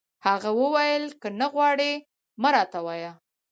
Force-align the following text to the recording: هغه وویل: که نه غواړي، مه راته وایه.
هغه 0.27 0.49
وویل: 0.61 1.03
که 1.21 1.27
نه 1.39 1.47
غواړي، 1.53 1.91
مه 2.41 2.49
راته 2.55 2.79
وایه. 2.85 3.11